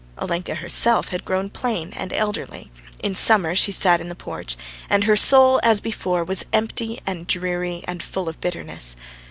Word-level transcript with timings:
Olenka 0.17 0.55
herself 0.55 1.09
had 1.09 1.23
grown 1.25 1.47
plain 1.49 1.93
and 1.93 2.11
elderly; 2.13 2.71
in 3.03 3.13
summer 3.13 3.53
she 3.53 3.71
sat 3.71 4.01
in 4.01 4.09
the 4.09 4.15
porch, 4.15 4.57
and 4.89 5.03
her 5.03 5.15
soul, 5.15 5.59
as 5.61 5.79
before, 5.79 6.23
was 6.23 6.43
empty 6.51 6.99
and 7.05 7.27
dreary 7.27 7.83
and 7.87 8.01
full 8.01 8.27
of 8.27 8.41
bitterness. 8.41 8.95